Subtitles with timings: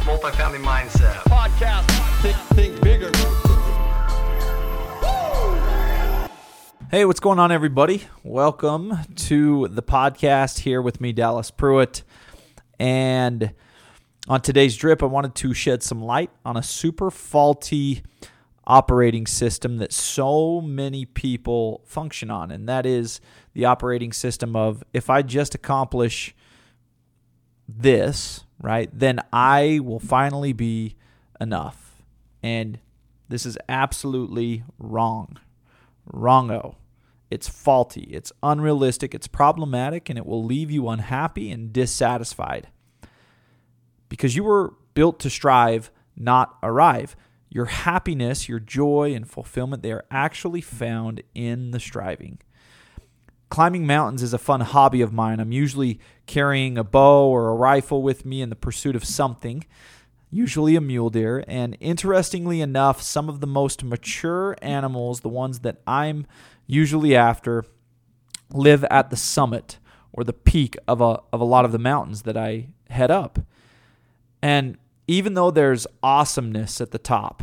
[0.00, 1.14] multifamily mindset.
[1.24, 1.84] Podcast.
[2.22, 3.10] Think, think bigger.
[6.90, 8.04] Hey, what's going on, everybody?
[8.24, 12.02] Welcome to the podcast here with me, Dallas Pruitt.
[12.80, 13.54] And
[14.26, 18.02] on today's drip, I wanted to shed some light on a super faulty
[18.66, 23.20] operating system that so many people function on, and that is
[23.52, 26.34] the operating system of if I just accomplish
[27.68, 30.96] this, right, then I will finally be
[31.40, 32.02] enough.
[32.42, 32.78] And
[33.28, 35.38] this is absolutely wrong.
[36.12, 36.76] Wrongo.
[37.30, 42.68] It's faulty, it's unrealistic, it's problematic, and it will leave you unhappy and dissatisfied.
[44.08, 47.14] Because you were built to strive, not arrive.
[47.48, 52.40] Your happiness, your joy, and fulfillment, they are actually found in the striving.
[53.50, 55.40] Climbing mountains is a fun hobby of mine.
[55.40, 59.64] I'm usually carrying a bow or a rifle with me in the pursuit of something,
[60.30, 61.44] usually a mule deer.
[61.48, 66.26] And interestingly enough, some of the most mature animals, the ones that I'm
[66.68, 67.64] usually after,
[68.52, 69.78] live at the summit
[70.12, 73.40] or the peak of a, of a lot of the mountains that I head up.
[74.40, 77.42] And even though there's awesomeness at the top,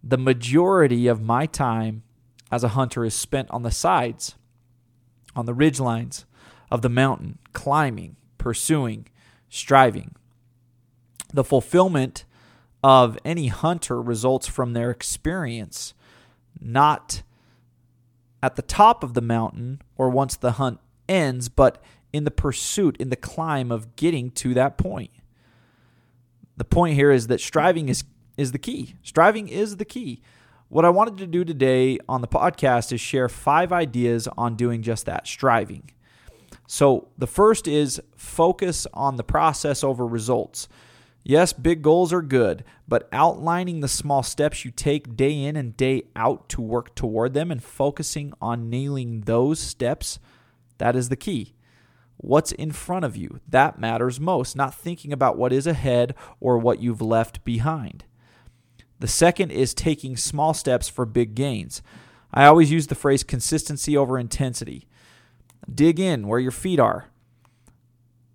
[0.00, 2.04] the majority of my time
[2.52, 4.36] as a hunter is spent on the sides,
[5.36, 6.24] on the ridge lines
[6.70, 9.06] of the mountain, climbing, pursuing,
[9.48, 10.14] striving.
[11.32, 12.24] The fulfillment
[12.82, 15.94] of any hunter results from their experience,
[16.60, 17.22] not
[18.42, 21.82] at the top of the mountain or once the hunt ends, but
[22.12, 25.10] in the pursuit, in the climb of getting to that point
[26.56, 28.04] the point here is that striving is
[28.36, 28.96] is the key.
[29.02, 30.20] Striving is the key.
[30.68, 34.82] What I wanted to do today on the podcast is share five ideas on doing
[34.82, 35.90] just that, striving.
[36.66, 40.66] So, the first is focus on the process over results.
[41.22, 45.76] Yes, big goals are good, but outlining the small steps you take day in and
[45.76, 50.18] day out to work toward them and focusing on nailing those steps,
[50.78, 51.54] that is the key.
[52.16, 53.40] What's in front of you?
[53.48, 58.04] That matters most, not thinking about what is ahead or what you've left behind.
[59.04, 61.82] The second is taking small steps for big gains.
[62.32, 64.88] I always use the phrase consistency over intensity.
[65.70, 67.10] Dig in where your feet are.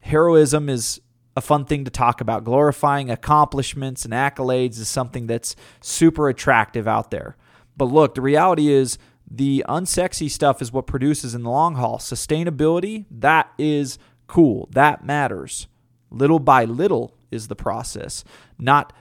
[0.00, 1.02] Heroism is
[1.36, 2.44] a fun thing to talk about.
[2.44, 7.36] Glorifying accomplishments and accolades is something that's super attractive out there.
[7.76, 8.96] But look, the reality is
[9.30, 11.98] the unsexy stuff is what produces in the long haul.
[11.98, 13.98] Sustainability, that is
[14.28, 14.70] cool.
[14.72, 15.66] That matters.
[16.10, 18.24] Little by little is the process,
[18.58, 18.94] not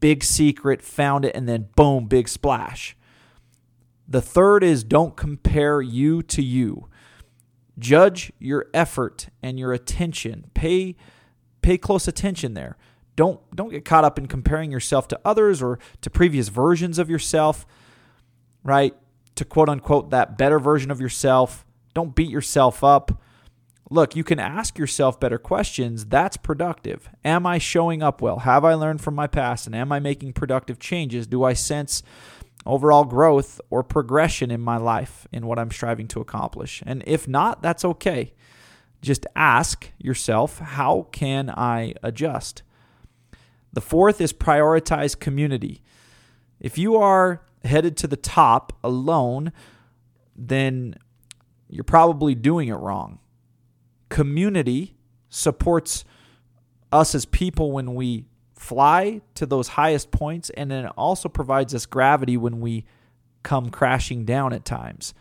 [0.00, 2.96] big secret, found it, and then boom, big splash.
[4.08, 6.88] The third is don't compare you to you.
[7.78, 10.50] Judge your effort and your attention.
[10.54, 10.96] Pay
[11.62, 12.76] pay close attention there.
[13.16, 17.10] Don't don't get caught up in comparing yourself to others or to previous versions of
[17.10, 17.66] yourself.
[18.62, 18.94] Right?
[19.36, 21.64] to quote unquote that better version of yourself.
[21.94, 23.22] Don't beat yourself up.
[23.88, 26.06] Look, you can ask yourself better questions.
[26.06, 27.08] That's productive.
[27.24, 28.40] Am I showing up well?
[28.40, 29.66] Have I learned from my past?
[29.66, 31.26] And am I making productive changes?
[31.28, 32.02] Do I sense
[32.64, 36.82] overall growth or progression in my life in what I'm striving to accomplish?
[36.84, 38.34] And if not, that's okay.
[39.02, 42.64] Just ask yourself, how can I adjust?
[43.72, 45.82] The fourth is prioritize community.
[46.58, 49.52] If you are headed to the top alone,
[50.34, 50.96] then
[51.68, 53.20] you're probably doing it wrong.
[54.08, 54.94] Community
[55.28, 56.04] supports
[56.92, 61.74] us as people when we fly to those highest points, and then it also provides
[61.74, 62.84] us gravity when we
[63.42, 65.14] come crashing down at times.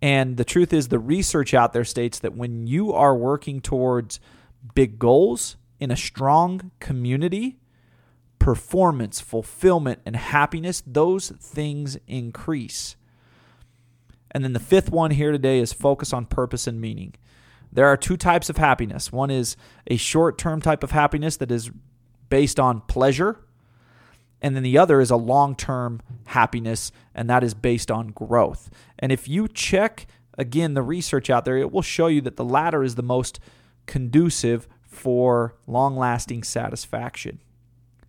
[0.00, 4.20] And the truth is, the research out there states that when you are working towards
[4.74, 7.58] big goals in a strong community,
[8.38, 12.96] performance, fulfillment, and happiness, those things increase.
[14.30, 17.14] And then the fifth one here today is focus on purpose and meaning.
[17.74, 19.12] There are two types of happiness.
[19.12, 19.56] One is
[19.88, 21.70] a short term type of happiness that is
[22.28, 23.40] based on pleasure.
[24.40, 28.70] And then the other is a long term happiness, and that is based on growth.
[28.98, 30.06] And if you check
[30.38, 33.40] again the research out there, it will show you that the latter is the most
[33.86, 37.40] conducive for long lasting satisfaction.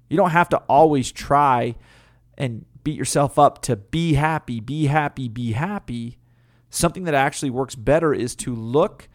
[0.10, 1.76] You don't have to always try
[2.38, 6.18] and beat yourself up to be happy, be happy, be happy.
[6.70, 9.10] Something that actually works better is to look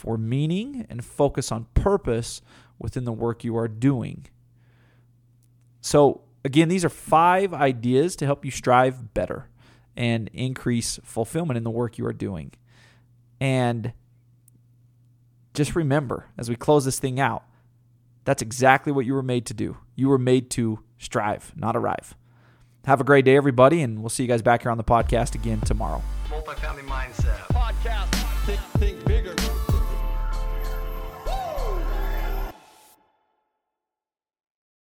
[0.00, 2.40] for meaning and focus on purpose
[2.78, 4.26] within the work you are doing.
[5.82, 9.50] So, again, these are five ideas to help you strive better
[9.94, 12.52] and increase fulfillment in the work you are doing.
[13.40, 13.92] And
[15.52, 17.44] just remember as we close this thing out,
[18.24, 19.76] That's exactly what you were made to do.
[19.96, 22.14] You were made to strive, not arrive.
[22.86, 25.34] Have a great day, everybody, and we'll see you guys back here on the podcast
[25.34, 26.02] again tomorrow.
[26.28, 27.38] Multifamily mindset.
[27.52, 28.14] Podcast.
[28.46, 29.34] Think, think bigger.